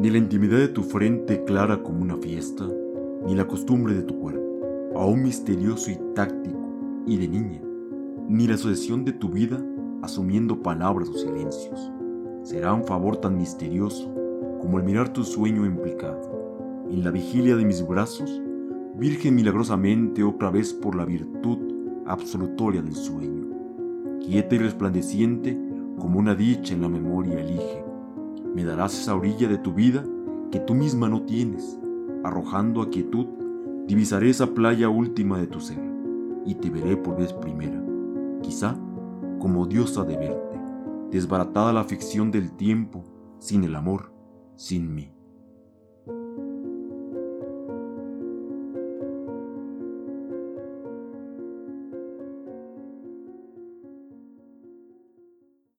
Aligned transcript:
Ni 0.00 0.10
la 0.10 0.18
intimidad 0.18 0.58
de 0.58 0.68
tu 0.68 0.84
frente 0.84 1.42
clara 1.42 1.82
como 1.82 2.02
una 2.02 2.16
fiesta, 2.16 2.64
ni 3.26 3.34
la 3.34 3.48
costumbre 3.48 3.94
de 3.94 4.02
tu 4.02 4.16
cuerpo, 4.20 4.92
aún 4.94 5.24
misterioso 5.24 5.90
y 5.90 5.98
táctico 6.14 6.56
y 7.04 7.16
de 7.16 7.26
niña, 7.26 7.60
ni 8.28 8.46
la 8.46 8.56
sucesión 8.56 9.04
de 9.04 9.12
tu 9.12 9.28
vida 9.28 9.60
asumiendo 10.02 10.62
palabras 10.62 11.08
o 11.08 11.14
silencios, 11.14 11.90
será 12.42 12.72
un 12.72 12.84
favor 12.84 13.16
tan 13.16 13.36
misterioso 13.36 14.14
como 14.60 14.78
el 14.78 14.84
mirar 14.84 15.12
tu 15.12 15.24
sueño 15.24 15.66
implicado. 15.66 16.86
En 16.90 17.02
la 17.02 17.10
vigilia 17.10 17.56
de 17.56 17.64
mis 17.64 17.84
brazos, 17.86 18.40
Virgen 18.98 19.34
milagrosamente 19.34 20.24
otra 20.24 20.50
vez 20.50 20.74
por 20.74 20.96
la 20.96 21.04
virtud 21.04 22.04
absolutoria 22.06 22.82
del 22.82 22.94
sueño, 22.94 23.46
quieta 24.20 24.54
y 24.54 24.58
resplandeciente 24.58 25.58
como 25.98 26.18
una 26.18 26.34
dicha 26.34 26.74
en 26.74 26.82
la 26.82 26.88
memoria 26.88 27.40
elige 27.40 27.88
me 28.58 28.64
darás 28.64 28.98
esa 28.98 29.14
orilla 29.14 29.46
de 29.46 29.58
tu 29.58 29.72
vida 29.72 30.04
que 30.50 30.58
tú 30.58 30.74
misma 30.74 31.08
no 31.08 31.22
tienes. 31.22 31.78
Arrojando 32.24 32.82
a 32.82 32.90
quietud, 32.90 33.26
divisaré 33.86 34.30
esa 34.30 34.48
playa 34.48 34.88
última 34.88 35.38
de 35.38 35.46
tu 35.46 35.60
ser 35.60 35.78
y 36.44 36.56
te 36.56 36.68
veré 36.68 36.96
por 36.96 37.16
vez 37.16 37.32
primera, 37.32 37.80
quizá 38.42 38.76
como 39.38 39.66
diosa 39.66 40.02
de 40.02 40.16
verte, 40.16 40.60
desbaratada 41.12 41.72
la 41.72 41.84
ficción 41.84 42.32
del 42.32 42.50
tiempo, 42.52 43.04
sin 43.38 43.62
el 43.62 43.76
amor, 43.76 44.12
sin 44.56 44.92
mí. 44.92 45.12